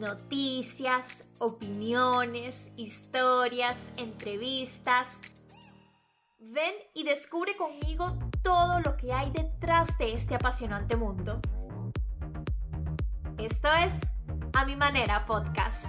[0.00, 5.20] noticias, opiniones, historias, entrevistas.
[6.38, 11.40] Ven y descubre conmigo todo lo que hay detrás de este apasionante mundo.
[13.36, 13.92] Esto es
[14.54, 15.86] A Mi Manera Podcast.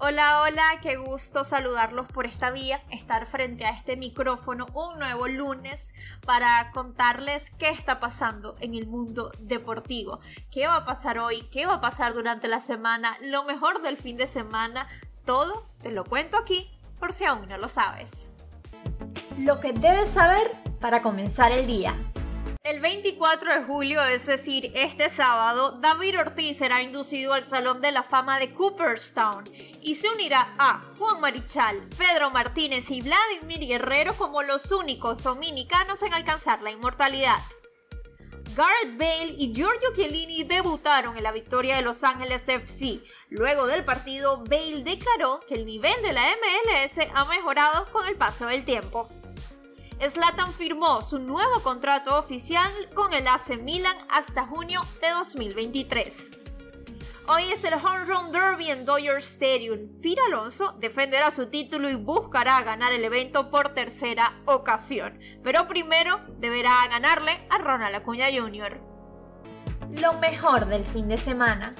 [0.00, 5.26] Hola, hola, qué gusto saludarlos por esta vía, estar frente a este micrófono un nuevo
[5.26, 5.92] lunes
[6.24, 10.20] para contarles qué está pasando en el mundo deportivo,
[10.52, 13.96] qué va a pasar hoy, qué va a pasar durante la semana, lo mejor del
[13.96, 14.86] fin de semana,
[15.24, 18.28] todo te lo cuento aquí por si aún no lo sabes.
[19.36, 20.48] Lo que debes saber
[20.80, 21.96] para comenzar el día.
[22.68, 27.92] El 24 de julio, es decir, este sábado, David Ortiz será inducido al Salón de
[27.92, 29.44] la Fama de Cooperstown
[29.80, 36.02] y se unirá a Juan Marichal, Pedro Martínez y Vladimir Guerrero como los únicos dominicanos
[36.02, 37.38] en alcanzar la inmortalidad.
[38.54, 43.00] Garrett Bale y Giorgio Chiellini debutaron en la victoria de Los Ángeles FC.
[43.30, 48.16] Luego del partido, Bale declaró que el nivel de la MLS ha mejorado con el
[48.16, 49.08] paso del tiempo.
[50.06, 56.30] Zlatan firmó su nuevo contrato oficial con el AC Milan hasta junio de 2023.
[57.28, 60.00] Hoy es el Home Run Derby en Dodger Stadium.
[60.00, 65.18] Pira Alonso defenderá su título y buscará ganar el evento por tercera ocasión.
[65.42, 68.80] Pero primero deberá ganarle a Ronald Acuña Jr.
[70.00, 71.74] Lo mejor del fin de semana.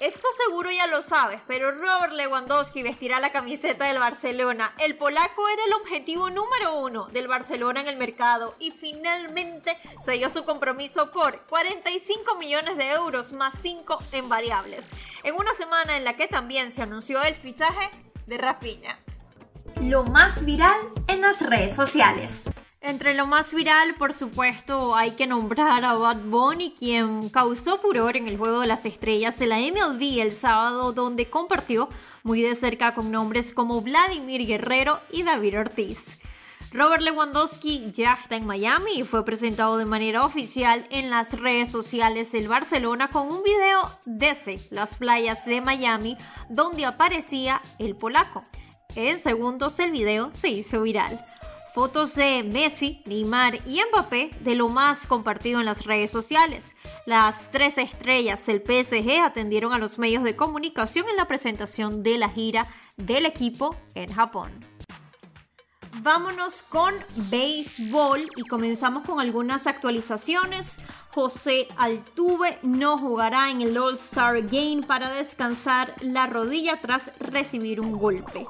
[0.00, 4.74] Esto seguro ya lo sabes, pero Robert Lewandowski vestirá la camiseta del Barcelona.
[4.78, 10.28] El polaco era el objetivo número uno del Barcelona en el mercado y finalmente selló
[10.30, 14.88] su compromiso por 45 millones de euros más 5 en variables.
[15.22, 17.90] En una semana en la que también se anunció el fichaje
[18.26, 18.98] de Rafinha.
[19.80, 22.50] Lo más viral en las redes sociales.
[22.86, 28.14] Entre lo más viral, por supuesto, hay que nombrar a Bad Bunny, quien causó furor
[28.14, 31.88] en el Juego de las Estrellas en la MLB el sábado, donde compartió
[32.24, 36.18] muy de cerca con nombres como Vladimir Guerrero y David Ortiz.
[36.72, 41.70] Robert Lewandowski ya está en Miami y fue presentado de manera oficial en las redes
[41.70, 46.18] sociales del Barcelona con un video desde las playas de Miami
[46.50, 48.44] donde aparecía el polaco.
[48.94, 51.18] En segundos el video se hizo viral
[51.74, 56.76] fotos de Messi, Neymar y Mbappé de lo más compartido en las redes sociales.
[57.04, 62.16] Las tres estrellas del PSG atendieron a los medios de comunicación en la presentación de
[62.16, 64.52] la gira del equipo en Japón.
[66.00, 66.94] Vámonos con
[67.28, 70.78] béisbol y comenzamos con algunas actualizaciones.
[71.12, 77.98] José Altuve no jugará en el All-Star Game para descansar la rodilla tras recibir un
[77.98, 78.46] golpe.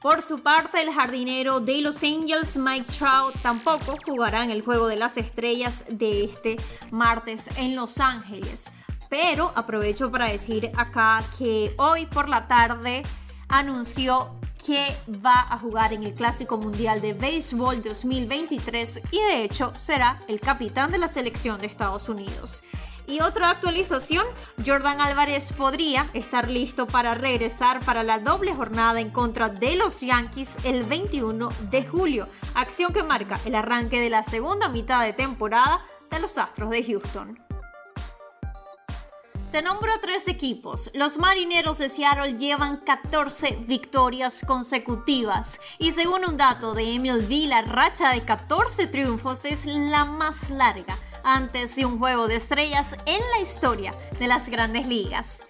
[0.00, 4.88] Por su parte, el jardinero de Los Angels, Mike Trout, tampoco jugará en el Juego
[4.88, 6.56] de las Estrellas de este
[6.90, 8.72] martes en Los Ángeles.
[9.08, 13.02] Pero aprovecho para decir acá que hoy por la tarde
[13.48, 14.84] anunció que
[15.24, 20.40] va a jugar en el Clásico Mundial de Béisbol 2023 y de hecho será el
[20.40, 22.62] capitán de la selección de Estados Unidos.
[23.08, 24.26] Y otra actualización,
[24.66, 30.00] Jordan Álvarez podría estar listo para regresar para la doble jornada en contra de los
[30.00, 35.12] Yankees el 21 de julio, acción que marca el arranque de la segunda mitad de
[35.12, 37.38] temporada de los Astros de Houston.
[39.52, 40.90] Te nombro tres equipos.
[40.92, 45.60] Los marineros de Seattle llevan 14 victorias consecutivas.
[45.78, 50.98] Y según un dato de MLB, la racha de 14 triunfos es la más larga
[51.26, 55.42] antes de un juego de estrellas en la historia de las grandes ligas.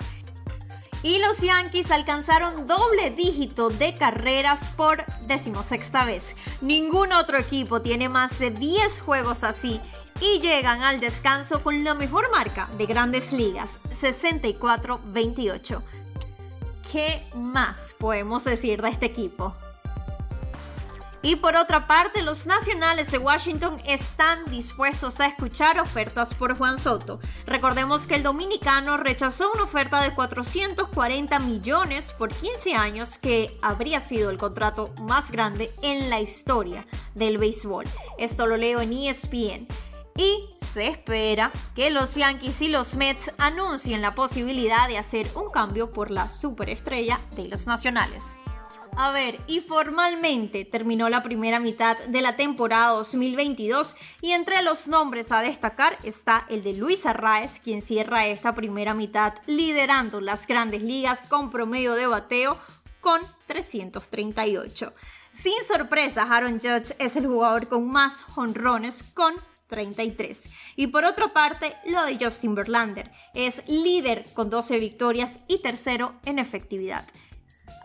[1.03, 6.35] Y los Yankees alcanzaron doble dígito de carreras por decimosexta vez.
[6.63, 9.81] Ningún otro equipo tiene más de 10 juegos así
[10.21, 15.83] y llegan al descanso con la mejor marca de grandes ligas, 64-28.
[16.91, 19.55] ¿Qué más podemos decir de este equipo?
[21.27, 26.79] Y por otra parte, los nacionales de Washington están dispuestos a escuchar ofertas por Juan
[26.79, 27.19] Soto.
[27.47, 34.01] Recordemos que el dominicano rechazó una oferta de 440 millones por 15 años que habría
[34.01, 36.87] sido el contrato más grande en la historia
[37.17, 37.87] del béisbol.
[38.19, 39.67] Esto lo leo en ESPN.
[40.17, 45.51] Y se espera que los Yankees y los Mets anuncien la posibilidad de hacer un
[45.51, 48.39] cambio por la superestrella de los nacionales.
[48.99, 54.89] A ver, y formalmente terminó la primera mitad de la temporada 2022 y entre los
[54.89, 60.47] nombres a destacar está el de Luis Arraez, quien cierra esta primera mitad liderando las
[60.47, 62.59] grandes ligas con promedio de bateo
[63.03, 64.95] con 338.
[65.31, 69.35] Sin sorpresa, Aaron Judge es el jugador con más honrones con
[69.69, 70.49] 33.
[70.77, 73.11] Y por otra parte, lo de Justin Verlander.
[73.35, 77.07] Es líder con 12 victorias y tercero en efectividad.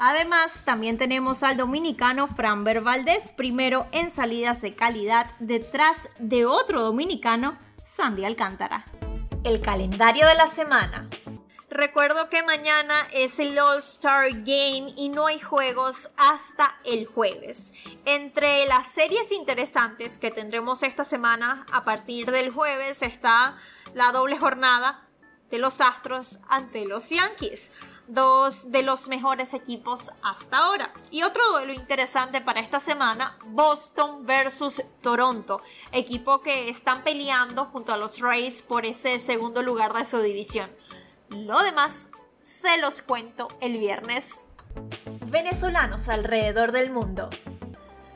[0.04, 6.82] Además, también tenemos al dominicano Framber Valdez, primero en salidas de calidad, detrás de otro
[6.82, 7.56] dominicano,
[7.86, 8.84] Sandy Alcántara.
[9.44, 11.08] El calendario de la semana.
[11.70, 17.72] Recuerdo que mañana es el All-Star Game y no hay juegos hasta el jueves.
[18.06, 23.56] Entre las series interesantes que tendremos esta semana, a partir del jueves está
[23.94, 25.08] la doble jornada
[25.52, 27.72] de los Astros ante los Yankees
[28.14, 30.94] dos de los mejores equipos hasta ahora.
[31.10, 35.62] Y otro duelo interesante para esta semana, Boston versus Toronto,
[35.92, 40.70] equipo que están peleando junto a los Rays por ese segundo lugar de su división.
[41.30, 42.10] Lo demás
[42.40, 44.46] se los cuento el viernes.
[45.28, 47.30] Venezolanos alrededor del mundo.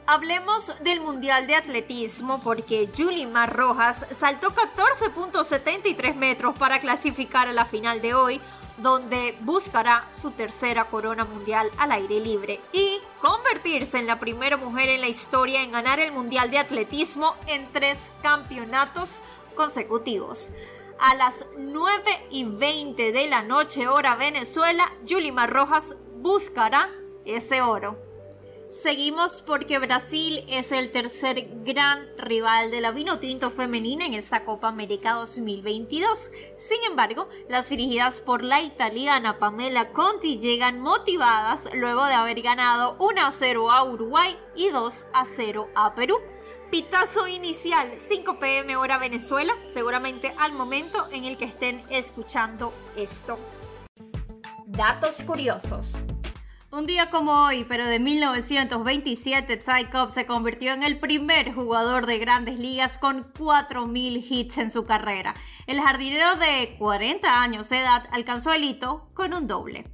[0.08, 2.88] Hablemos del Mundial de Atletismo porque
[3.32, 8.40] Mar Rojas saltó 14.73 metros para clasificar a la final de hoy,
[8.78, 14.90] donde buscará su tercera corona mundial al aire libre y convertirse en la primera mujer
[14.90, 19.22] en la historia en ganar el Mundial de Atletismo en tres campeonatos
[19.56, 20.52] consecutivos
[21.00, 26.90] a las 9 y 20 de la noche hora Venezuela, Yulimar Rojas buscará
[27.26, 28.05] ese oro.
[28.76, 34.68] Seguimos porque Brasil es el tercer gran rival de la Vinotinto femenina en esta Copa
[34.68, 36.32] América 2022.
[36.58, 42.98] Sin embargo, las dirigidas por la italiana Pamela Conti llegan motivadas luego de haber ganado
[43.00, 46.18] 1 a 0 a Uruguay y 2 a 0 a Perú.
[46.70, 53.40] Pitazo inicial, 5 pm hora Venezuela, seguramente al momento en el que estén escuchando esto.
[54.68, 55.98] Datos curiosos.
[56.76, 62.06] Un día como hoy, pero de 1927, Ty Cobb se convirtió en el primer jugador
[62.06, 65.34] de grandes ligas con 4.000 hits en su carrera.
[65.68, 69.86] El jardinero de 40 años de edad alcanzó el hito con un doble.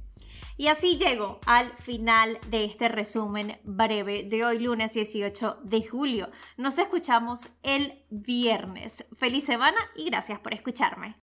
[0.56, 6.30] Y así llego al final de este resumen breve de hoy lunes 18 de julio.
[6.56, 9.06] Nos escuchamos el viernes.
[9.16, 11.14] Feliz semana y gracias por escucharme.